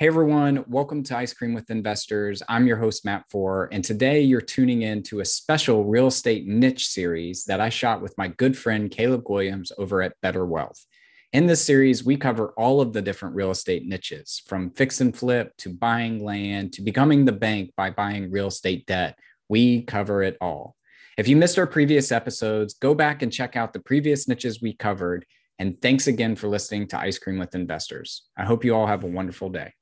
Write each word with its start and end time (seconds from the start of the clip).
Hey 0.00 0.06
everyone, 0.06 0.64
welcome 0.66 1.02
to 1.02 1.16
Ice 1.18 1.34
Cream 1.34 1.52
with 1.52 1.70
Investors. 1.70 2.42
I'm 2.48 2.66
your 2.66 2.78
host, 2.78 3.04
Matt 3.04 3.28
Four, 3.28 3.68
and 3.70 3.84
today 3.84 4.22
you're 4.22 4.40
tuning 4.40 4.80
in 4.80 5.02
to 5.02 5.20
a 5.20 5.26
special 5.26 5.84
real 5.84 6.06
estate 6.06 6.46
niche 6.46 6.86
series 6.86 7.44
that 7.44 7.60
I 7.60 7.68
shot 7.68 8.00
with 8.00 8.16
my 8.16 8.28
good 8.28 8.56
friend 8.56 8.90
Caleb 8.90 9.24
Guilliams 9.24 9.72
over 9.76 10.00
at 10.00 10.18
Better 10.22 10.46
Wealth. 10.46 10.86
In 11.34 11.44
this 11.44 11.62
series, 11.62 12.02
we 12.02 12.16
cover 12.16 12.54
all 12.56 12.80
of 12.80 12.94
the 12.94 13.02
different 13.02 13.34
real 13.34 13.50
estate 13.50 13.86
niches 13.86 14.40
from 14.46 14.70
fix 14.70 15.02
and 15.02 15.14
flip 15.14 15.54
to 15.58 15.68
buying 15.68 16.24
land 16.24 16.72
to 16.72 16.82
becoming 16.82 17.26
the 17.26 17.32
bank 17.32 17.74
by 17.76 17.90
buying 17.90 18.30
real 18.30 18.46
estate 18.46 18.86
debt. 18.86 19.18
We 19.50 19.82
cover 19.82 20.22
it 20.22 20.38
all. 20.40 20.76
If 21.18 21.28
you 21.28 21.36
missed 21.36 21.58
our 21.58 21.66
previous 21.66 22.10
episodes, 22.10 22.72
go 22.72 22.94
back 22.94 23.20
and 23.20 23.30
check 23.30 23.54
out 23.54 23.74
the 23.74 23.80
previous 23.80 24.26
niches 24.26 24.62
we 24.62 24.72
covered. 24.72 25.26
And 25.58 25.78
thanks 25.82 26.06
again 26.06 26.36
for 26.36 26.48
listening 26.48 26.86
to 26.86 26.98
Ice 26.98 27.18
Cream 27.18 27.38
with 27.38 27.54
Investors. 27.54 28.22
I 28.34 28.46
hope 28.46 28.64
you 28.64 28.74
all 28.74 28.86
have 28.86 29.04
a 29.04 29.06
wonderful 29.06 29.50
day. 29.50 29.74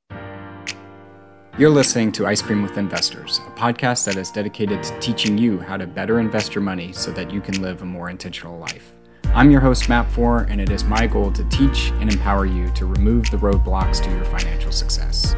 You're 1.59 1.69
listening 1.69 2.13
to 2.13 2.25
Ice 2.25 2.41
Cream 2.41 2.61
with 2.63 2.77
Investors, 2.77 3.41
a 3.45 3.51
podcast 3.51 4.05
that 4.05 4.15
is 4.15 4.31
dedicated 4.31 4.81
to 4.81 4.97
teaching 5.01 5.37
you 5.37 5.59
how 5.59 5.75
to 5.75 5.85
better 5.85 6.21
invest 6.21 6.55
your 6.55 6.61
money 6.61 6.93
so 6.93 7.11
that 7.11 7.31
you 7.31 7.41
can 7.41 7.61
live 7.61 7.81
a 7.81 7.85
more 7.85 8.09
intentional 8.09 8.57
life. 8.57 8.93
I'm 9.33 9.51
your 9.51 9.59
host, 9.59 9.89
Matt 9.89 10.09
Four, 10.09 10.43
and 10.43 10.61
it 10.61 10.69
is 10.69 10.85
my 10.85 11.05
goal 11.05 11.33
to 11.33 11.43
teach 11.49 11.91
and 11.95 12.09
empower 12.09 12.45
you 12.45 12.69
to 12.75 12.85
remove 12.85 13.29
the 13.29 13.35
roadblocks 13.35 14.01
to 14.01 14.09
your 14.09 14.23
financial 14.23 14.71
success. 14.71 15.35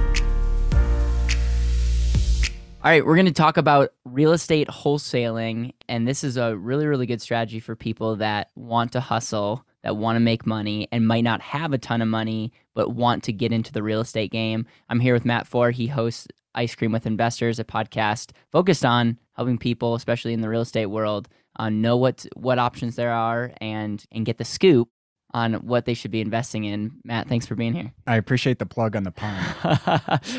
All 2.84 2.92
right, 2.92 3.04
we're 3.04 3.16
going 3.16 3.26
to 3.26 3.32
talk 3.32 3.58
about 3.58 3.92
real 4.06 4.34
estate 4.34 4.68
wholesaling. 4.68 5.74
And 5.90 6.08
this 6.08 6.24
is 6.24 6.38
a 6.38 6.56
really, 6.56 6.86
really 6.86 7.08
good 7.08 7.24
strategy 7.24 7.60
for 7.60 7.76
people 7.76 8.18
that 8.18 8.52
want 8.54 8.92
to 8.92 9.00
hustle, 9.00 9.66
that 9.84 9.98
want 9.98 10.16
to 10.16 10.20
make 10.20 10.46
money, 10.46 10.88
and 10.92 11.08
might 11.08 11.24
not 11.24 11.42
have 11.42 11.74
a 11.74 11.78
ton 11.78 12.02
of 12.02 12.08
money, 12.08 12.52
but 12.76 12.94
want 12.94 13.24
to 13.24 13.34
get 13.34 13.52
into 13.52 13.72
the 13.72 13.84
real 13.84 14.02
estate 14.02 14.32
game. 14.32 14.66
I'm 14.90 15.00
here 15.00 15.14
with 15.14 15.26
Matt 15.26 15.48
Four. 15.48 15.72
He 15.72 15.88
hosts 15.88 16.28
Ice 16.56 16.76
Cream 16.76 16.92
with 16.92 17.06
Investors, 17.06 17.60
a 17.60 17.64
podcast 17.64 18.32
focused 18.52 18.86
on 18.86 19.18
helping 19.34 19.58
people, 19.58 19.96
especially 19.96 20.34
in 20.34 20.42
the 20.42 20.50
real 20.50 20.62
estate 20.62 20.88
world, 20.88 21.28
uh, 21.58 21.70
know 21.70 21.98
what 21.98 22.26
what 22.36 22.60
options 22.60 22.96
there 22.96 23.12
are 23.12 23.52
and 23.60 24.04
and 24.12 24.26
get 24.26 24.38
the 24.38 24.46
scoop 24.46 24.90
on 25.34 25.54
what 25.54 25.86
they 25.86 25.94
should 25.94 26.12
be 26.12 26.22
investing 26.22 26.66
in. 26.66 26.92
Matt, 27.04 27.28
thanks 27.28 27.46
for 27.46 27.56
being 27.56 27.74
here. 27.74 27.92
I 28.08 28.18
appreciate 28.18 28.60
the 28.60 28.66
plug 28.66 28.96
on 28.96 29.04
the 29.04 29.12
pun. 29.12 29.40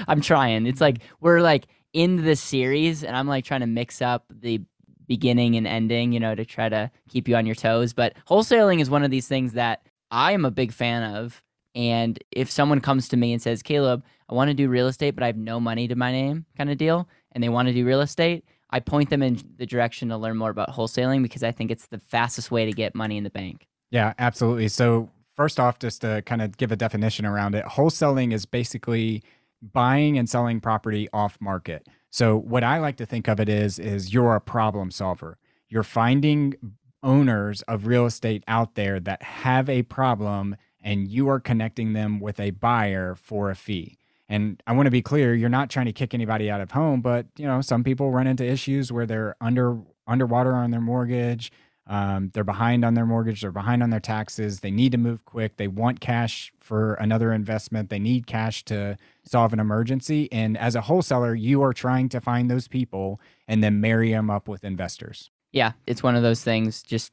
I'm 0.09 0.21
trying. 0.21 0.67
It's 0.67 0.81
like 0.81 0.99
we're 1.21 1.41
like 1.41 1.67
in 1.93 2.25
the 2.25 2.37
series, 2.37 3.05
and 3.05 3.17
I'm 3.17 3.29
like 3.29 3.45
trying 3.45 3.61
to 3.61 3.67
mix 3.67 4.03
up 4.03 4.25
the 4.31 4.61
beginning 5.07 5.57
and 5.57 5.67
ending, 5.67 6.13
you 6.13 6.21
know, 6.21 6.35
to 6.35 6.45
try 6.45 6.69
to 6.69 6.91
keep 7.09 7.29
you 7.29 7.37
on 7.37 7.47
your 7.47 7.55
toes. 7.55 7.93
But 7.93 8.15
wholesaling 8.29 8.81
is 8.81 8.91
one 8.91 9.03
of 9.03 9.11
these 9.11 9.29
things 9.29 9.53
that 9.53 9.87
I 10.11 10.33
am 10.33 10.45
a 10.45 10.51
big 10.51 10.73
fan 10.73 11.15
of. 11.15 11.43
And 11.75 12.23
if 12.31 12.51
someone 12.51 12.81
comes 12.81 13.09
to 13.09 13.17
me 13.17 13.33
and 13.33 13.41
says, 13.41 13.63
Caleb, 13.63 14.05
I 14.29 14.35
want 14.35 14.49
to 14.49 14.55
do 14.55 14.69
real 14.69 14.89
estate, 14.89 15.13
but 15.13 15.23
I 15.23 15.27
have 15.27 15.37
no 15.37 15.59
money 15.59 15.89
to 15.89 15.97
my 15.97 16.13
name 16.13 16.45
kind 16.57 16.71
of 16.71 16.77
deal, 16.77 17.09
and 17.33 17.43
they 17.43 17.49
want 17.49 17.69
to 17.69 17.75
do 17.75 17.87
real 17.87 18.01
estate, 18.01 18.45
I 18.71 18.81
point 18.81 19.11
them 19.11 19.23
in 19.23 19.39
the 19.57 19.67
direction 19.67 20.09
to 20.09 20.17
learn 20.17 20.37
more 20.37 20.51
about 20.51 20.71
wholesaling 20.71 21.23
because 21.23 21.43
I 21.43 21.53
think 21.53 21.71
it's 21.71 21.87
the 21.87 21.99
fastest 21.99 22.51
way 22.51 22.65
to 22.65 22.73
get 22.73 22.95
money 22.95 23.17
in 23.17 23.25
the 23.25 23.31
bank. 23.31 23.67
Yeah, 23.91 24.15
absolutely. 24.19 24.69
So, 24.69 25.11
first 25.37 25.61
off, 25.61 25.79
just 25.79 26.01
to 26.01 26.23
kind 26.23 26.41
of 26.41 26.57
give 26.57 26.73
a 26.73 26.77
definition 26.77 27.27
around 27.27 27.55
it, 27.55 27.65
wholesaling 27.67 28.33
is 28.33 28.47
basically 28.47 29.23
buying 29.61 30.19
and 30.19 30.29
selling 30.29 30.61
property 30.61 31.09
off 31.13 31.39
market. 31.41 31.87
So, 32.13 32.37
what 32.37 32.63
I 32.63 32.79
like 32.79 32.99
to 32.99 33.07
think 33.07 33.27
of 33.27 33.41
it 33.41 33.49
is 33.49 33.79
is 33.79 34.13
you're 34.13 34.35
a 34.35 34.41
problem 34.41 34.91
solver. 34.91 35.39
You're 35.71 35.83
finding 35.83 36.55
owners 37.03 37.63
of 37.63 37.87
real 37.87 38.05
estate 38.05 38.45
out 38.47 38.75
there 38.75 39.01
that 39.01 39.23
have 39.23 39.71
a 39.71 39.83
problem 39.85 40.57
and 40.83 41.09
you 41.09 41.31
are 41.31 41.41
connecting 41.41 41.95
them 41.95 42.21
with 42.21 42.39
a 42.39 42.51
buyer 42.51 43.15
for 43.15 43.51
a 43.51 43.57
fee. 43.57 43.97
And 44.29 44.63
I 44.67 44.73
want 44.73 44.89
to 44.89 44.91
be 44.91 45.01
clear, 45.01 45.35
you're 45.35 45.49
not 45.49 45.71
trying 45.71 45.87
to 45.87 45.93
kick 45.93 46.13
anybody 46.13 46.51
out 46.51 46.61
of 46.61 46.73
home, 46.73 47.01
but 47.01 47.27
you 47.39 47.47
know, 47.47 47.63
some 47.63 47.83
people 47.83 48.11
run 48.11 48.27
into 48.27 48.45
issues 48.45 48.93
where 48.93 49.07
they're 49.07 49.35
under 49.41 49.79
underwater 50.07 50.53
on 50.53 50.71
their 50.71 50.83
mortgage, 50.83 51.51
um, 51.93 52.31
they're 52.33 52.43
behind 52.43 52.87
on 52.87 52.95
their 52.95 53.05
mortgage, 53.05 53.43
they're 53.43 53.53
behind 53.53 53.83
on 53.83 53.91
their 53.91 54.01
taxes, 54.01 54.61
they 54.61 54.71
need 54.71 54.93
to 54.93 54.99
move 54.99 55.27
quick, 55.27 55.59
they 55.59 55.69
want 55.69 56.01
cash 56.01 56.51
for 56.59 56.95
another 56.95 57.35
investment, 57.35 57.91
they 57.91 57.99
need 57.99 58.27
cash 58.27 58.65
to 58.65 58.97
solve 59.25 59.53
an 59.53 59.61
emergency. 59.61 60.27
And 60.33 60.57
as 60.57 60.75
a 60.75 60.81
wholesaler, 60.81 61.35
you 61.35 61.63
are 61.63 61.75
trying 61.75 62.09
to 62.09 62.21
find 62.23 62.51
those 62.51 62.67
people 62.67 63.21
and 63.47 63.63
then 63.63 63.83
marry 63.83 64.11
them 64.11 64.31
up 64.31 64.49
with 64.49 64.65
investors. 64.65 65.31
Yeah, 65.53 65.73
it's 65.87 66.03
one 66.03 66.17
of 66.17 66.23
those 66.23 66.43
things 66.43 66.83
just 66.83 67.13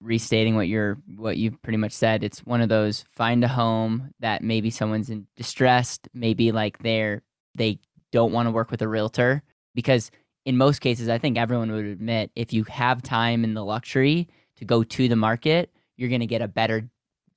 restating 0.00 0.54
what 0.54 0.68
you're 0.68 0.96
what 1.16 1.36
you've 1.36 1.60
pretty 1.62 1.78
much 1.78 1.92
said 1.92 2.22
it's 2.22 2.40
one 2.40 2.60
of 2.60 2.68
those 2.68 3.04
find 3.12 3.42
a 3.42 3.48
home 3.48 4.10
that 4.20 4.42
maybe 4.42 4.68
someone's 4.68 5.08
in 5.08 5.26
distressed 5.34 6.08
maybe 6.12 6.52
like 6.52 6.76
they're 6.80 7.22
they 7.54 7.78
don't 8.12 8.32
want 8.32 8.46
to 8.46 8.50
work 8.50 8.70
with 8.70 8.82
a 8.82 8.88
realtor 8.88 9.42
because 9.74 10.10
in 10.44 10.56
most 10.56 10.80
cases 10.80 11.08
i 11.08 11.18
think 11.18 11.36
everyone 11.36 11.70
would 11.70 11.84
admit 11.84 12.30
if 12.36 12.52
you 12.52 12.64
have 12.64 13.02
time 13.02 13.44
and 13.44 13.56
the 13.56 13.64
luxury 13.64 14.28
to 14.56 14.64
go 14.64 14.82
to 14.82 15.08
the 15.08 15.16
market 15.16 15.70
you're 15.96 16.08
going 16.08 16.20
to 16.20 16.26
get 16.26 16.42
a 16.42 16.48
better 16.48 16.88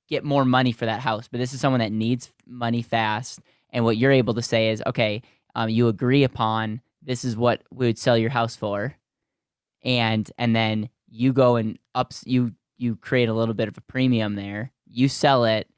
get 0.08 0.24
more 0.24 0.44
money 0.44 0.72
for 0.72 0.86
that 0.86 1.00
house 1.00 1.28
but 1.28 1.38
this 1.38 1.52
is 1.52 1.60
someone 1.60 1.80
that 1.80 1.92
needs 1.92 2.32
money 2.46 2.82
fast 2.82 3.40
and 3.70 3.84
what 3.84 3.96
you're 3.96 4.12
able 4.12 4.34
to 4.34 4.42
say 4.42 4.70
is 4.70 4.82
okay 4.86 5.22
um, 5.54 5.68
you 5.68 5.88
agree 5.88 6.24
upon 6.24 6.80
this 7.02 7.24
is 7.24 7.36
what 7.36 7.62
we 7.72 7.86
would 7.86 7.98
sell 7.98 8.16
your 8.16 8.30
house 8.30 8.56
for 8.56 8.94
and 9.82 10.30
and 10.38 10.54
then 10.54 10.88
you 11.08 11.32
go 11.32 11.56
and 11.56 11.78
ups 11.94 12.22
you 12.26 12.52
you 12.78 12.96
create 12.96 13.28
a 13.28 13.34
little 13.34 13.54
bit 13.54 13.68
of 13.68 13.76
a 13.76 13.80
premium 13.82 14.36
there. 14.36 14.72
You 14.90 15.08
sell 15.08 15.44
it, 15.44 15.68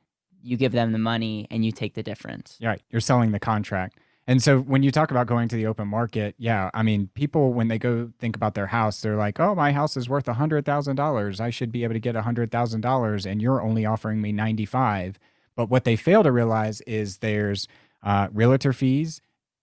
you 0.42 0.56
give 0.56 0.72
them 0.72 0.92
the 0.92 0.98
money, 0.98 1.46
and 1.50 1.64
you 1.64 1.72
take 1.72 1.94
the 1.94 2.02
difference. 2.02 2.58
Right. 2.62 2.82
You're 2.90 3.00
selling 3.00 3.32
the 3.32 3.40
contract. 3.40 3.98
And 4.30 4.40
so 4.40 4.60
when 4.60 4.84
you 4.84 4.92
talk 4.92 5.10
about 5.10 5.26
going 5.26 5.48
to 5.48 5.56
the 5.56 5.66
open 5.66 5.88
market, 5.88 6.36
yeah, 6.38 6.70
I 6.72 6.84
mean, 6.84 7.10
people 7.14 7.52
when 7.52 7.66
they 7.66 7.80
go 7.80 8.12
think 8.20 8.36
about 8.36 8.54
their 8.54 8.68
house, 8.68 9.00
they're 9.00 9.16
like, 9.16 9.40
"Oh, 9.40 9.56
my 9.56 9.72
house 9.72 9.96
is 9.96 10.08
worth 10.08 10.28
a 10.28 10.34
hundred 10.34 10.64
thousand 10.64 10.94
dollars. 10.94 11.40
I 11.40 11.50
should 11.50 11.72
be 11.72 11.82
able 11.82 11.94
to 11.94 11.98
get 11.98 12.14
a 12.14 12.22
hundred 12.22 12.52
thousand 12.52 12.82
dollars, 12.82 13.26
and 13.26 13.42
you're 13.42 13.60
only 13.60 13.84
offering 13.84 14.22
me 14.22 14.30
ninety 14.30 14.66
five. 14.66 15.18
But 15.56 15.68
what 15.68 15.82
they 15.82 15.96
fail 15.96 16.22
to 16.22 16.30
realize 16.30 16.80
is 16.82 17.18
there's 17.18 17.66
uh, 18.04 18.28
realtor 18.32 18.72
fees, 18.72 19.20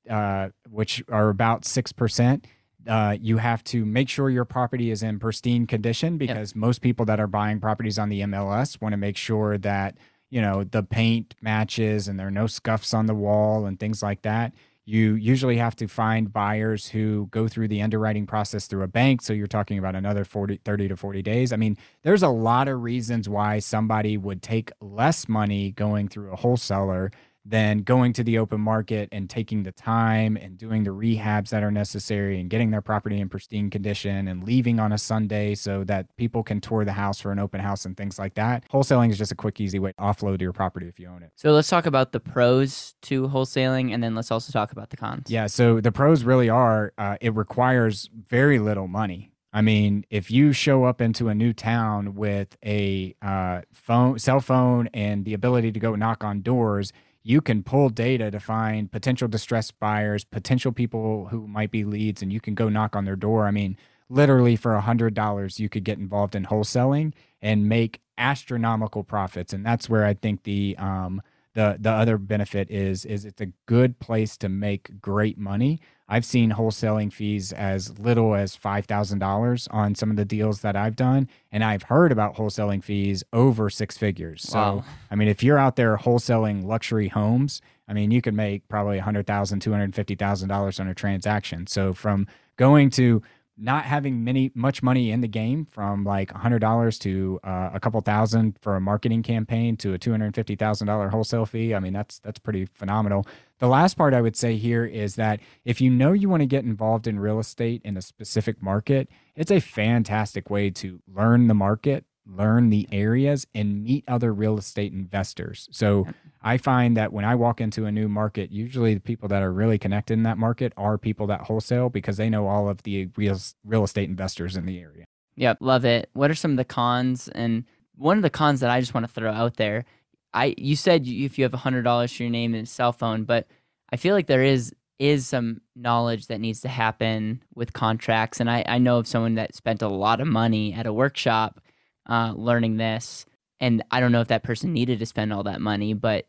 uh, 0.10 0.50
which 0.70 1.02
are 1.08 1.30
about 1.30 1.64
six 1.64 1.94
percent 1.94 2.46
uh, 2.88 3.18
you 3.20 3.38
have 3.38 3.64
to 3.66 3.86
make 3.86 4.10
sure 4.10 4.30
your 4.30 4.46
property 4.46 4.92
is 4.92 5.04
in 5.04 5.20
pristine 5.20 5.68
condition 5.68 6.18
because 6.18 6.52
yep. 6.52 6.56
most 6.56 6.82
people 6.82 7.06
that 7.06 7.20
are 7.20 7.28
buying 7.28 7.60
properties 7.60 8.00
on 8.00 8.10
the 8.10 8.22
MLS 8.22 8.82
want 8.82 8.94
to 8.94 8.98
make 8.98 9.18
sure 9.18 9.58
that 9.58 9.98
you 10.30 10.42
know 10.42 10.64
the 10.64 10.84
paint 10.84 11.36
matches 11.42 12.08
and 12.08 12.20
there 12.20 12.28
are 12.28 12.32
no 12.32 12.48
scuffs 12.48 12.94
on 12.94 13.06
the 13.06 13.16
wall 13.16 13.66
and 13.66 13.80
things 13.80 14.02
like 14.04 14.22
that. 14.24 14.54
You 14.86 15.16
usually 15.16 15.58
have 15.58 15.76
to 15.78 15.88
find 15.88 16.32
buyers 16.32 16.88
who 16.88 17.28
go 17.32 17.50
through 17.50 17.68
the 17.68 17.82
underwriting 17.82 18.26
process 18.26 18.68
through 18.68 18.84
a 18.84 18.88
bank. 18.88 19.22
So 19.22 19.34
you're 19.34 19.46
talking 19.46 19.78
about 19.78 19.96
another 19.96 20.24
40, 20.24 20.62
30 20.64 20.88
to 20.88 20.96
40 20.96 21.22
days. 21.22 21.52
I 21.52 21.58
mean, 21.58 21.76
there's 22.04 22.24
a 22.24 22.30
lot 22.30 22.70
of 22.70 22.82
reasons 22.82 23.28
why 23.28 23.60
somebody 23.60 24.16
would 24.16 24.42
take 24.42 24.72
less 24.80 25.28
money 25.28 25.72
going 25.72 26.08
through 26.08 26.32
a 26.32 26.38
wholesaler 26.38 27.12
than 27.50 27.80
going 27.80 28.12
to 28.14 28.24
the 28.24 28.38
open 28.38 28.60
market 28.60 29.08
and 29.12 29.30
taking 29.30 29.64
the 29.64 29.72
time 29.72 30.36
and 30.36 30.58
doing 30.58 30.84
the 30.84 30.90
rehabs 30.90 31.50
that 31.50 31.64
are 31.64 31.72
necessary 31.72 32.40
and 32.40 32.50
getting 32.50 32.72
their 32.72 32.82
property 32.82 33.20
in 33.20 33.30
pristine 33.30 33.70
condition 33.70 34.28
and 34.28 34.44
leaving 34.44 34.80
on 34.80 34.92
a 34.92 34.98
Sunday 34.98 35.56
so 35.56 35.84
that 35.86 36.14
people 36.18 36.44
can 36.44 36.60
tour 36.60 36.84
the 36.84 36.92
house 36.92 37.22
for 37.22 37.32
an 37.32 37.40
open 37.40 37.62
house 37.62 37.86
and 37.86 37.96
things 37.96 38.20
like 38.20 38.34
that. 38.34 38.70
Wholesaling 38.70 39.10
is 39.10 39.18
just 39.18 39.32
a 39.32 39.36
quick, 39.36 39.62
easy 39.62 39.80
way 39.80 39.94
to 39.94 39.98
offload 39.98 40.42
your 40.42 40.52
property 40.52 40.88
if 40.88 41.00
you 41.00 41.08
own 41.08 41.24
it. 41.24 41.32
So 41.36 41.52
let's 41.52 41.70
talk 41.70 41.86
about 41.86 42.12
the 42.12 42.20
pros 42.20 42.96
to 43.04 43.28
wholesaling 43.28 43.94
and 43.94 44.04
then 44.04 44.14
let's 44.14 44.32
also 44.32 44.52
talk 44.52 44.72
about 44.72 44.90
the 44.90 44.98
cons. 44.98 45.30
Yeah. 45.30 45.48
So 45.48 45.80
the 45.80 45.92
pros 45.92 46.24
really 46.24 46.50
are 46.50 46.94
uh, 46.98 47.18
it 47.22 47.34
requires 47.34 48.10
very 48.28 48.60
little 48.60 48.88
money. 48.88 49.32
I 49.54 49.62
mean, 49.62 50.06
if 50.10 50.30
you 50.30 50.52
show 50.52 50.84
up 50.84 51.02
into 51.02 51.30
a 51.30 51.36
new 51.36 51.54
town 51.54 52.16
with 52.16 52.56
a 52.64 53.16
uh, 53.22 53.62
phone, 53.74 54.20
cell 54.20 54.40
phone, 54.40 54.90
and 54.94 55.26
the 55.26 55.34
ability 55.34 55.72
to 55.72 55.80
go 55.80 55.96
knock 55.96 56.24
on 56.24 56.42
doors, 56.42 56.92
you 57.28 57.42
can 57.42 57.62
pull 57.62 57.90
data 57.90 58.32
to 58.32 58.40
find 58.40 58.90
potential 58.90 59.28
distressed 59.28 59.78
buyers, 59.82 60.24
potential 60.24 60.72
people 60.72 61.28
who 61.28 61.46
might 61.46 61.72
be 61.72 61.84
leads, 61.84 62.22
and 62.22 62.32
you 62.32 62.40
can 62.40 62.56
go 62.56 62.70
knock 62.70 62.96
on 62.96 63.04
their 63.04 63.18
door. 63.18 63.48
I 63.48 63.52
mean, 63.52 63.76
literally 64.08 64.56
for 64.56 64.76
a 64.76 64.82
hundred 64.82 65.14
dollars, 65.14 65.60
you 65.60 65.68
could 65.68 65.84
get 65.84 65.98
involved 65.98 66.36
in 66.36 66.46
wholesaling 66.46 67.12
and 67.42 67.68
make 67.68 68.00
astronomical 68.18 69.04
profits. 69.04 69.52
And 69.52 69.66
that's 69.66 69.90
where 69.90 70.06
I 70.06 70.14
think 70.14 70.44
the 70.44 70.78
um, 70.78 71.22
the 71.54 71.76
the 71.78 71.92
other 71.92 72.18
benefit 72.18 72.72
is 72.72 73.04
is 73.04 73.26
it's 73.26 73.42
a 73.42 73.52
good 73.66 74.00
place 74.00 74.38
to 74.38 74.48
make 74.48 75.02
great 75.02 75.38
money. 75.38 75.82
I've 76.10 76.26
seen 76.26 76.52
wholesaling 76.52 77.12
fees 77.12 77.52
as 77.52 77.98
little 78.00 78.34
as 78.34 78.56
$5,000 78.56 79.68
on 79.72 79.96
some 79.96 80.10
of 80.10 80.16
the 80.16 80.26
deals 80.26 80.62
that 80.62 80.76
I've 80.76 80.96
done. 80.96 81.28
And 81.52 81.64
I've 81.64 81.84
heard 81.84 82.12
about 82.12 82.36
wholesaling 82.36 82.84
fees 82.84 83.24
over 83.34 83.70
six 83.70 83.98
figures. 83.98 84.50
Wow. 84.54 84.80
So, 84.80 84.86
I 85.12 85.16
mean, 85.16 85.28
if 85.28 85.44
you're 85.44 85.58
out 85.58 85.76
there 85.76 85.98
wholesaling 85.98 86.66
luxury 86.66 87.10
homes, 87.10 87.62
I 87.90 87.94
mean, 87.94 88.12
you 88.12 88.22
can 88.22 88.36
make 88.36 88.68
probably 88.68 89.00
$100,000, 89.00 89.26
$250,000 89.26 90.80
on 90.80 90.88
a 90.88 90.94
transaction. 90.94 91.68
So, 91.68 91.94
from 91.94 92.28
going 92.58 92.90
to 92.92 93.22
not 93.58 93.86
having 93.86 94.24
many 94.24 94.52
much 94.54 94.84
money 94.84 95.12
in 95.12 95.22
the 95.22 95.28
game 95.28 95.66
from 95.66 96.04
like 96.04 96.32
$100 96.32 97.00
to 97.00 97.40
uh, 97.44 97.72
a 97.74 97.80
couple 97.80 98.00
thousand 98.02 98.58
for 98.62 98.76
a 98.76 98.82
marketing 98.82 99.24
campaign 99.24 99.76
to 99.78 99.94
a 99.94 100.00
$250,000 100.00 101.10
wholesale 101.10 101.46
fee. 101.46 101.74
I 101.74 101.80
mean, 101.80 101.94
that's 101.94 102.20
that's 102.20 102.40
pretty 102.40 102.66
phenomenal. 102.66 103.26
The 103.60 103.68
last 103.68 103.96
part 103.96 104.14
I 104.14 104.22
would 104.22 104.36
say 104.36 104.56
here 104.56 104.86
is 104.86 105.16
that 105.16 105.40
if 105.66 105.82
you 105.82 105.90
know 105.90 106.12
you 106.12 106.30
want 106.30 106.42
to 106.42 106.48
get 106.48 106.64
involved 106.64 107.08
in 107.08 107.20
real 107.20 107.40
estate 107.40 107.82
in 107.84 107.98
a 107.98 108.02
specific 108.02 108.62
market, 108.62 109.10
it's 109.36 109.52
a 109.52 109.60
fantastic 109.60 110.50
way 110.50 110.70
to 110.72 111.02
learn 111.12 111.48
the 111.48 111.56
market, 111.56 112.06
learn 112.28 112.70
the 112.70 112.88
areas 112.92 113.48
and 113.56 113.84
meet 113.84 114.04
other 114.08 114.34
real 114.34 114.58
estate 114.58 114.92
investors. 114.92 115.68
So 115.72 116.08
I 116.42 116.58
find 116.58 116.98
that 116.98 117.14
when 117.14 117.26
I 117.26 117.36
walk 117.36 117.62
into 117.62 117.86
a 117.86 117.92
new 117.92 118.08
market, 118.08 118.52
usually 118.52 118.94
the 118.94 119.00
people 119.00 119.30
that 119.30 119.42
are 119.42 119.52
really 119.52 119.78
connected 119.78 120.14
in 120.14 120.24
that 120.24 120.38
market 120.38 120.74
are 120.78 120.98
people 120.98 121.28
that 121.28 121.42
wholesale 121.42 121.90
because 121.90 122.18
they 122.18 122.30
know 122.30 122.48
all 122.48 122.70
of 122.70 122.84
the 122.84 123.08
real 123.16 123.38
real 123.66 123.84
estate 123.84 124.10
investors 124.10 124.56
in 124.56 124.66
the 124.66 124.80
area. 124.80 125.06
Yep, 125.36 125.58
love 125.62 125.86
it. 125.86 126.10
What 126.14 126.32
are 126.32 126.36
some 126.36 126.52
of 126.52 126.58
the 126.58 126.66
cons? 126.66 127.28
And 127.30 127.64
one 127.96 128.18
of 128.18 128.24
the 128.24 128.30
cons 128.30 128.60
that 128.60 128.70
I 128.70 128.80
just 128.80 128.94
want 128.94 129.06
to 129.06 129.12
throw 129.12 129.32
out 129.32 129.58
there, 129.58 129.86
I 130.34 130.56
you 130.58 130.76
said 130.76 131.08
if 131.08 131.38
you 131.38 131.44
have 131.44 131.54
a 131.54 131.58
hundred 131.58 131.84
dollars 131.84 132.12
for 132.12 132.24
your 132.24 132.32
name 132.32 132.54
and 132.54 132.68
cell 132.68 132.92
phone, 132.92 133.24
but 133.24 133.48
I 133.92 133.96
feel 133.96 134.14
like 134.14 134.28
there 134.28 134.44
is 134.44 134.74
is 135.00 135.28
some 135.28 135.62
knowledge 135.76 136.28
that 136.28 136.42
needs 136.42 136.62
to 136.62 136.68
happen 136.68 137.44
with 137.54 137.74
contracts. 137.74 138.40
And 138.40 138.50
I, 138.50 138.64
I 138.68 138.80
know 138.80 138.98
of 138.98 139.08
someone 139.08 139.36
that 139.36 139.56
spent 139.56 139.84
a 139.84 139.88
lot 139.88 140.22
of 140.22 140.28
money 140.28 140.74
at 140.74 140.88
a 140.88 140.94
workshop 140.94 141.62
uh, 142.08 142.34
learning 142.36 142.78
this, 142.78 143.26
and 143.60 143.84
I 143.92 144.00
don't 144.00 144.12
know 144.12 144.22
if 144.22 144.28
that 144.30 144.44
person 144.44 144.74
needed 144.74 145.00
to 145.00 145.06
spend 145.06 145.34
all 145.34 145.44
that 145.44 145.62
money, 145.62 145.94
but 145.94 146.28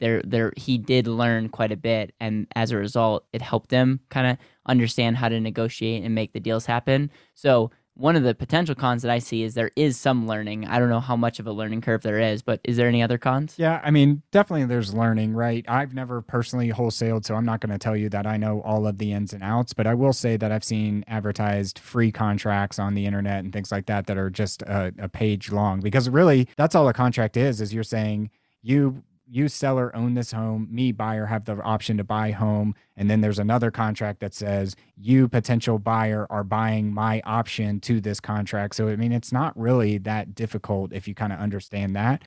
there 0.00 0.22
there 0.24 0.52
he 0.56 0.76
did 0.76 1.06
learn 1.06 1.48
quite 1.48 1.72
a 1.72 1.76
bit. 1.76 2.14
And 2.20 2.46
as 2.56 2.70
a 2.70 2.76
result 2.76 3.26
it 3.32 3.40
helped 3.40 3.70
him 3.70 4.00
kind 4.08 4.26
of 4.26 4.38
understand 4.66 5.16
how 5.16 5.28
to 5.28 5.40
negotiate 5.40 6.02
and 6.02 6.14
make 6.14 6.32
the 6.32 6.40
deals 6.40 6.66
happen. 6.66 7.10
So 7.34 7.70
one 7.96 8.16
of 8.16 8.24
the 8.24 8.34
potential 8.34 8.74
cons 8.74 9.02
that 9.02 9.10
I 9.10 9.20
see 9.20 9.44
is 9.44 9.54
there 9.54 9.70
is 9.76 9.96
some 9.96 10.26
learning. 10.26 10.66
I 10.66 10.78
don't 10.78 10.88
know 10.88 11.00
how 11.00 11.14
much 11.14 11.38
of 11.38 11.46
a 11.46 11.52
learning 11.52 11.80
curve 11.80 12.02
there 12.02 12.18
is, 12.18 12.42
but 12.42 12.60
is 12.64 12.76
there 12.76 12.88
any 12.88 13.02
other 13.02 13.18
cons? 13.18 13.54
Yeah, 13.56 13.80
I 13.84 13.90
mean, 13.92 14.22
definitely 14.32 14.66
there's 14.66 14.92
learning, 14.92 15.34
right? 15.34 15.64
I've 15.68 15.94
never 15.94 16.20
personally 16.20 16.70
wholesaled, 16.70 17.24
so 17.24 17.36
I'm 17.36 17.44
not 17.44 17.60
going 17.60 17.70
to 17.70 17.78
tell 17.78 17.96
you 17.96 18.08
that 18.08 18.26
I 18.26 18.36
know 18.36 18.62
all 18.62 18.86
of 18.86 18.98
the 18.98 19.12
ins 19.12 19.32
and 19.32 19.44
outs, 19.44 19.72
but 19.72 19.86
I 19.86 19.94
will 19.94 20.12
say 20.12 20.36
that 20.36 20.50
I've 20.50 20.64
seen 20.64 21.04
advertised 21.06 21.78
free 21.78 22.10
contracts 22.10 22.78
on 22.78 22.94
the 22.94 23.06
internet 23.06 23.44
and 23.44 23.52
things 23.52 23.70
like 23.70 23.86
that 23.86 24.06
that 24.06 24.18
are 24.18 24.30
just 24.30 24.62
a, 24.62 24.92
a 24.98 25.08
page 25.08 25.52
long 25.52 25.80
because 25.80 26.08
really 26.08 26.48
that's 26.56 26.74
all 26.74 26.88
a 26.88 26.92
contract 26.92 27.36
is 27.36 27.60
is 27.60 27.72
you're 27.72 27.84
saying 27.84 28.30
you 28.62 29.02
you 29.26 29.48
seller 29.48 29.94
own 29.96 30.14
this 30.14 30.32
home, 30.32 30.68
me 30.70 30.92
buyer 30.92 31.26
have 31.26 31.44
the 31.44 31.60
option 31.62 31.96
to 31.96 32.04
buy 32.04 32.30
home, 32.30 32.74
and 32.96 33.10
then 33.10 33.20
there's 33.20 33.38
another 33.38 33.70
contract 33.70 34.20
that 34.20 34.34
says 34.34 34.76
you 34.96 35.28
potential 35.28 35.78
buyer 35.78 36.26
are 36.30 36.44
buying 36.44 36.92
my 36.92 37.20
option 37.24 37.80
to 37.80 38.00
this 38.00 38.20
contract. 38.20 38.74
So 38.74 38.88
I 38.88 38.96
mean, 38.96 39.12
it's 39.12 39.32
not 39.32 39.58
really 39.58 39.98
that 39.98 40.34
difficult 40.34 40.92
if 40.92 41.08
you 41.08 41.14
kind 41.14 41.32
of 41.32 41.38
understand 41.38 41.96
that. 41.96 42.22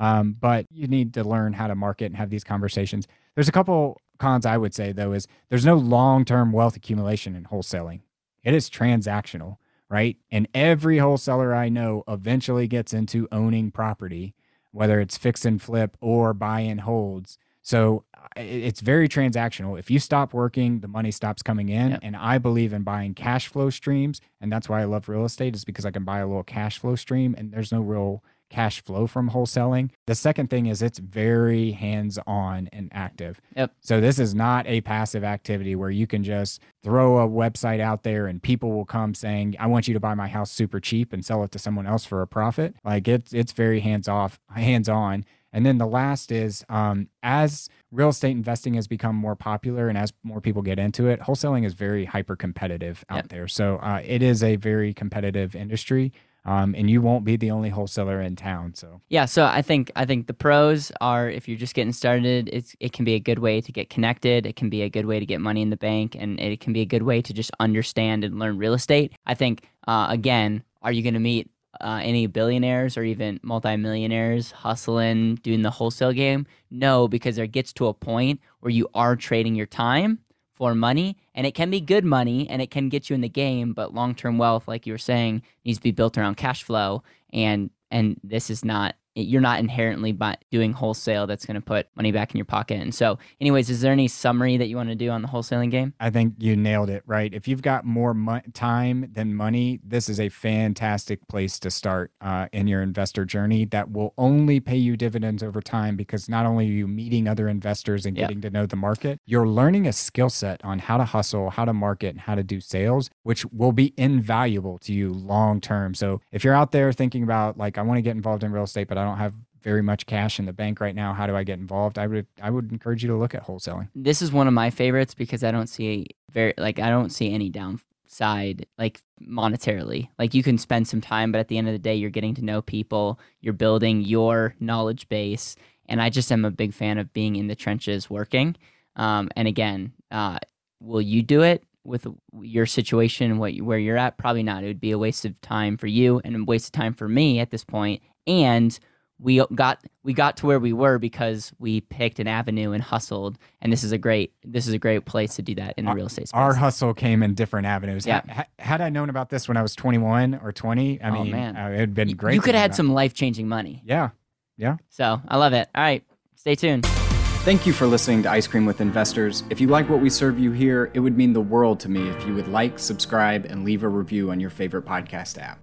Um, 0.00 0.36
but 0.38 0.66
you 0.70 0.86
need 0.86 1.14
to 1.14 1.24
learn 1.24 1.52
how 1.54 1.66
to 1.66 1.74
market 1.74 2.06
and 2.06 2.16
have 2.16 2.30
these 2.30 2.44
conversations. 2.44 3.08
There's 3.34 3.48
a 3.48 3.52
couple 3.52 4.00
cons 4.18 4.46
I 4.46 4.56
would 4.56 4.74
say 4.74 4.92
though 4.92 5.12
is 5.12 5.26
there's 5.48 5.66
no 5.66 5.76
long-term 5.76 6.52
wealth 6.52 6.76
accumulation 6.76 7.34
in 7.34 7.44
wholesaling. 7.44 8.00
It 8.44 8.54
is 8.54 8.70
transactional, 8.70 9.56
right? 9.88 10.16
And 10.30 10.48
every 10.54 10.98
wholesaler 10.98 11.54
I 11.54 11.68
know 11.68 12.04
eventually 12.06 12.68
gets 12.68 12.92
into 12.92 13.28
owning 13.32 13.70
property 13.70 14.34
whether 14.72 15.00
it's 15.00 15.16
fix 15.16 15.44
and 15.44 15.60
flip 15.60 15.96
or 16.00 16.34
buy 16.34 16.60
and 16.60 16.80
holds. 16.80 17.38
So 17.62 18.04
it's 18.36 18.80
very 18.80 19.08
transactional. 19.08 19.78
If 19.78 19.90
you 19.90 19.98
stop 19.98 20.32
working, 20.32 20.80
the 20.80 20.88
money 20.88 21.10
stops 21.10 21.42
coming 21.42 21.68
in. 21.68 21.90
Yep. 21.90 22.00
And 22.02 22.16
I 22.16 22.38
believe 22.38 22.72
in 22.72 22.82
buying 22.82 23.14
cash 23.14 23.48
flow 23.48 23.68
streams. 23.68 24.20
And 24.40 24.50
that's 24.50 24.68
why 24.68 24.80
I 24.80 24.84
love 24.84 25.08
real 25.08 25.24
estate, 25.24 25.54
is 25.54 25.64
because 25.64 25.84
I 25.84 25.90
can 25.90 26.04
buy 26.04 26.20
a 26.20 26.26
little 26.26 26.42
cash 26.42 26.78
flow 26.78 26.96
stream 26.96 27.34
and 27.36 27.52
there's 27.52 27.72
no 27.72 27.80
real 27.80 28.22
cash 28.50 28.82
flow 28.82 29.06
from 29.06 29.30
wholesaling. 29.30 29.90
The 30.06 30.14
second 30.14 30.50
thing 30.50 30.66
is 30.66 30.82
it's 30.82 30.98
very 30.98 31.72
hands 31.72 32.18
on 32.26 32.68
and 32.72 32.88
active. 32.92 33.40
Yep. 33.56 33.72
So 33.80 34.00
this 34.00 34.18
is 34.18 34.34
not 34.34 34.66
a 34.66 34.80
passive 34.82 35.24
activity 35.24 35.76
where 35.76 35.90
you 35.90 36.06
can 36.06 36.24
just 36.24 36.60
throw 36.82 37.18
a 37.18 37.28
website 37.28 37.80
out 37.80 38.02
there 38.02 38.26
and 38.26 38.42
people 38.42 38.72
will 38.72 38.84
come 38.84 39.14
saying, 39.14 39.56
I 39.58 39.66
want 39.66 39.88
you 39.88 39.94
to 39.94 40.00
buy 40.00 40.14
my 40.14 40.28
house 40.28 40.50
super 40.50 40.80
cheap 40.80 41.12
and 41.12 41.24
sell 41.24 41.42
it 41.44 41.50
to 41.52 41.58
someone 41.58 41.86
else 41.86 42.04
for 42.04 42.22
a 42.22 42.26
profit. 42.26 42.74
Like 42.84 43.08
it's 43.08 43.32
it's 43.32 43.52
very 43.52 43.80
hands 43.80 44.08
off, 44.08 44.38
hands 44.54 44.88
on. 44.88 45.24
And 45.52 45.64
then 45.64 45.78
the 45.78 45.86
last 45.86 46.30
is 46.30 46.64
um, 46.68 47.08
as 47.22 47.68
real 47.90 48.10
estate 48.10 48.32
investing 48.32 48.74
has 48.74 48.86
become 48.86 49.16
more 49.16 49.34
popular 49.34 49.88
and 49.88 49.96
as 49.96 50.12
more 50.22 50.40
people 50.40 50.60
get 50.60 50.78
into 50.78 51.08
it, 51.08 51.20
wholesaling 51.20 51.64
is 51.64 51.72
very 51.72 52.04
hyper 52.04 52.36
competitive 52.36 53.04
out 53.08 53.16
yep. 53.16 53.28
there. 53.28 53.48
So 53.48 53.76
uh, 53.76 54.02
it 54.04 54.22
is 54.22 54.42
a 54.42 54.56
very 54.56 54.92
competitive 54.92 55.56
industry 55.56 56.12
um, 56.48 56.74
and 56.74 56.88
you 56.88 57.02
won't 57.02 57.26
be 57.26 57.36
the 57.36 57.50
only 57.50 57.68
wholesaler 57.68 58.22
in 58.22 58.34
town. 58.34 58.74
So 58.74 59.02
yeah, 59.10 59.26
so 59.26 59.44
I 59.44 59.60
think 59.60 59.92
I 59.96 60.06
think 60.06 60.28
the 60.28 60.34
pros 60.34 60.90
are 61.02 61.28
if 61.28 61.46
you're 61.46 61.58
just 61.58 61.74
getting 61.74 61.92
started, 61.92 62.48
it's 62.50 62.74
it 62.80 62.94
can 62.94 63.04
be 63.04 63.14
a 63.14 63.20
good 63.20 63.38
way 63.38 63.60
to 63.60 63.70
get 63.70 63.90
connected. 63.90 64.46
It 64.46 64.56
can 64.56 64.70
be 64.70 64.80
a 64.80 64.88
good 64.88 65.04
way 65.04 65.20
to 65.20 65.26
get 65.26 65.42
money 65.42 65.60
in 65.60 65.68
the 65.68 65.76
bank, 65.76 66.16
and 66.18 66.40
it 66.40 66.60
can 66.60 66.72
be 66.72 66.80
a 66.80 66.86
good 66.86 67.02
way 67.02 67.20
to 67.20 67.34
just 67.34 67.50
understand 67.60 68.24
and 68.24 68.38
learn 68.38 68.56
real 68.56 68.72
estate. 68.72 69.12
I 69.26 69.34
think 69.34 69.68
uh, 69.86 70.06
again, 70.08 70.62
are 70.80 70.90
you 70.90 71.02
going 71.02 71.14
to 71.14 71.20
meet 71.20 71.50
uh, 71.82 72.00
any 72.02 72.26
billionaires 72.26 72.96
or 72.96 73.04
even 73.04 73.38
multimillionaires 73.42 74.50
hustling 74.50 75.34
doing 75.36 75.60
the 75.60 75.70
wholesale 75.70 76.14
game? 76.14 76.46
No, 76.70 77.08
because 77.08 77.36
there 77.36 77.46
gets 77.46 77.74
to 77.74 77.88
a 77.88 77.94
point 77.94 78.40
where 78.60 78.70
you 78.70 78.88
are 78.94 79.16
trading 79.16 79.54
your 79.54 79.66
time 79.66 80.18
for 80.58 80.74
money 80.74 81.16
and 81.34 81.46
it 81.46 81.54
can 81.54 81.70
be 81.70 81.80
good 81.80 82.04
money 82.04 82.48
and 82.50 82.60
it 82.60 82.70
can 82.70 82.88
get 82.88 83.08
you 83.08 83.14
in 83.14 83.20
the 83.20 83.28
game 83.28 83.72
but 83.72 83.94
long-term 83.94 84.36
wealth 84.36 84.66
like 84.66 84.86
you 84.86 84.92
were 84.92 84.98
saying 84.98 85.40
needs 85.64 85.78
to 85.78 85.82
be 85.82 85.92
built 85.92 86.18
around 86.18 86.36
cash 86.36 86.64
flow 86.64 87.02
and 87.32 87.70
and 87.90 88.20
this 88.24 88.50
is 88.50 88.64
not 88.64 88.96
you're 89.26 89.40
not 89.40 89.58
inherently 89.58 90.16
doing 90.50 90.72
wholesale 90.72 91.26
that's 91.26 91.44
going 91.44 91.54
to 91.56 91.60
put 91.60 91.88
money 91.96 92.12
back 92.12 92.32
in 92.32 92.38
your 92.38 92.44
pocket. 92.44 92.80
And 92.80 92.94
so, 92.94 93.18
anyways, 93.40 93.70
is 93.70 93.80
there 93.80 93.92
any 93.92 94.08
summary 94.08 94.56
that 94.56 94.68
you 94.68 94.76
want 94.76 94.88
to 94.88 94.94
do 94.94 95.10
on 95.10 95.22
the 95.22 95.28
wholesaling 95.28 95.70
game? 95.70 95.94
I 96.00 96.10
think 96.10 96.34
you 96.38 96.56
nailed 96.56 96.90
it, 96.90 97.02
right? 97.06 97.32
If 97.32 97.48
you've 97.48 97.62
got 97.62 97.84
more 97.84 98.14
mo- 98.14 98.40
time 98.52 99.10
than 99.12 99.34
money, 99.34 99.80
this 99.84 100.08
is 100.08 100.20
a 100.20 100.28
fantastic 100.28 101.26
place 101.28 101.58
to 101.60 101.70
start 101.70 102.12
uh, 102.20 102.48
in 102.52 102.66
your 102.66 102.82
investor 102.82 103.24
journey 103.24 103.64
that 103.66 103.90
will 103.90 104.14
only 104.18 104.60
pay 104.60 104.76
you 104.76 104.96
dividends 104.96 105.42
over 105.42 105.60
time 105.60 105.96
because 105.96 106.28
not 106.28 106.46
only 106.46 106.68
are 106.68 106.72
you 106.72 106.86
meeting 106.86 107.28
other 107.28 107.48
investors 107.48 108.06
and 108.06 108.16
getting 108.16 108.38
yep. 108.38 108.42
to 108.42 108.50
know 108.50 108.66
the 108.66 108.76
market, 108.76 109.20
you're 109.26 109.48
learning 109.48 109.86
a 109.86 109.92
skill 109.92 110.30
set 110.30 110.64
on 110.64 110.78
how 110.78 110.96
to 110.96 111.04
hustle, 111.04 111.50
how 111.50 111.64
to 111.64 111.72
market, 111.72 112.08
and 112.08 112.20
how 112.20 112.34
to 112.34 112.42
do 112.42 112.60
sales, 112.60 113.10
which 113.22 113.44
will 113.46 113.72
be 113.72 113.94
invaluable 113.96 114.78
to 114.78 114.92
you 114.92 115.12
long 115.12 115.60
term. 115.60 115.94
So, 115.94 116.20
if 116.32 116.44
you're 116.44 116.54
out 116.54 116.72
there 116.72 116.92
thinking 116.92 117.22
about, 117.22 117.58
like, 117.58 117.78
I 117.78 117.82
want 117.82 117.98
to 117.98 118.02
get 118.02 118.16
involved 118.16 118.44
in 118.44 118.52
real 118.52 118.64
estate, 118.64 118.88
but 118.88 118.98
I 118.98 119.04
don't 119.04 119.07
have 119.16 119.32
very 119.62 119.82
much 119.82 120.06
cash 120.06 120.38
in 120.38 120.46
the 120.46 120.52
bank 120.52 120.80
right 120.80 120.94
now. 120.94 121.12
How 121.12 121.26
do 121.26 121.36
I 121.36 121.44
get 121.44 121.58
involved? 121.58 121.98
I 121.98 122.06
would 122.06 122.26
I 122.40 122.50
would 122.50 122.70
encourage 122.72 123.02
you 123.02 123.08
to 123.10 123.16
look 123.16 123.34
at 123.34 123.46
wholesaling. 123.46 123.88
This 123.94 124.22
is 124.22 124.32
one 124.32 124.46
of 124.46 124.54
my 124.54 124.70
favorites 124.70 125.14
because 125.14 125.42
I 125.44 125.50
don't 125.50 125.66
see 125.66 126.06
very 126.32 126.54
like 126.58 126.78
I 126.78 126.90
don't 126.90 127.10
see 127.10 127.32
any 127.32 127.50
downside 127.50 128.66
like 128.78 129.02
monetarily. 129.22 130.08
Like 130.18 130.34
you 130.34 130.42
can 130.42 130.58
spend 130.58 130.88
some 130.88 131.00
time, 131.00 131.32
but 131.32 131.38
at 131.38 131.48
the 131.48 131.58
end 131.58 131.68
of 131.68 131.74
the 131.74 131.78
day, 131.78 131.94
you're 131.94 132.10
getting 132.10 132.34
to 132.36 132.44
know 132.44 132.62
people. 132.62 133.18
You're 133.40 133.52
building 133.52 134.02
your 134.02 134.54
knowledge 134.60 135.08
base, 135.08 135.56
and 135.86 136.00
I 136.00 136.10
just 136.10 136.30
am 136.30 136.44
a 136.44 136.50
big 136.50 136.72
fan 136.72 136.98
of 136.98 137.12
being 137.12 137.36
in 137.36 137.48
the 137.48 137.56
trenches 137.56 138.08
working. 138.08 138.56
Um, 138.96 139.28
and 139.36 139.46
again, 139.48 139.92
uh, 140.10 140.38
will 140.80 141.02
you 141.02 141.22
do 141.22 141.42
it? 141.42 141.64
with 141.84 142.06
your 142.42 142.66
situation 142.66 143.38
what 143.38 143.56
where 143.60 143.78
you're 143.78 143.96
at 143.96 144.18
probably 144.18 144.42
not 144.42 144.62
it 144.62 144.66
would 144.66 144.80
be 144.80 144.90
a 144.90 144.98
waste 144.98 145.24
of 145.24 145.40
time 145.40 145.74
for 145.74 145.86
you 145.86 146.20
and 146.22 146.36
a 146.36 146.44
waste 146.44 146.66
of 146.66 146.72
time 146.72 146.92
for 146.92 147.08
me 147.08 147.40
at 147.40 147.50
this 147.50 147.64
point 147.64 148.02
and 148.26 148.78
we 149.20 149.44
got 149.54 149.84
we 150.02 150.12
got 150.12 150.36
to 150.38 150.46
where 150.46 150.60
we 150.60 150.72
were 150.72 150.98
because 150.98 151.52
we 151.58 151.80
picked 151.80 152.18
an 152.18 152.28
avenue 152.28 152.72
and 152.72 152.82
hustled 152.82 153.38
and 153.60 153.72
this 153.72 153.82
is 153.82 153.92
a 153.92 153.98
great 153.98 154.32
this 154.44 154.66
is 154.66 154.74
a 154.74 154.78
great 154.78 155.04
place 155.06 155.36
to 155.36 155.42
do 155.42 155.54
that 155.56 155.74
in 155.76 155.84
the 155.84 155.90
our, 155.90 155.96
real 155.96 156.06
estate 156.06 156.28
space. 156.28 156.38
Our 156.38 156.54
hustle 156.54 156.94
came 156.94 157.22
in 157.22 157.34
different 157.34 157.66
avenues. 157.66 158.06
Yeah. 158.06 158.22
Had, 158.28 158.46
had 158.58 158.80
I 158.80 158.90
known 158.90 159.10
about 159.10 159.30
this 159.30 159.48
when 159.48 159.56
I 159.56 159.62
was 159.62 159.74
21 159.74 160.40
or 160.42 160.52
20, 160.52 161.00
I 161.02 161.08
oh, 161.08 161.12
mean, 161.12 161.32
man. 161.32 161.56
Uh, 161.56 161.70
it'd 161.70 161.94
been 161.94 162.16
great. 162.16 162.34
You 162.34 162.40
could 162.40 162.54
have 162.54 162.62
had 162.62 162.74
some 162.74 162.92
life-changing 162.92 163.48
money. 163.48 163.82
Yeah. 163.84 164.10
Yeah. 164.56 164.76
So, 164.88 165.20
I 165.28 165.36
love 165.36 165.52
it. 165.52 165.68
All 165.74 165.82
right. 165.82 166.04
Stay 166.34 166.54
tuned. 166.54 166.86
Thank 166.86 167.66
you 167.66 167.72
for 167.72 167.86
listening 167.86 168.22
to 168.24 168.30
Ice 168.30 168.46
Cream 168.46 168.66
with 168.66 168.80
Investors. 168.80 169.44
If 169.48 169.60
you 169.60 169.68
like 169.68 169.88
what 169.88 170.00
we 170.00 170.10
serve 170.10 170.38
you 170.38 170.52
here, 170.52 170.90
it 170.94 171.00
would 171.00 171.16
mean 171.16 171.32
the 171.32 171.40
world 171.40 171.80
to 171.80 171.88
me 171.88 172.08
if 172.08 172.26
you 172.26 172.34
would 172.34 172.48
like, 172.48 172.78
subscribe, 172.78 173.46
and 173.46 173.64
leave 173.64 173.84
a 173.84 173.88
review 173.88 174.30
on 174.30 174.40
your 174.40 174.50
favorite 174.50 174.84
podcast 174.84 175.40
app. 175.40 175.60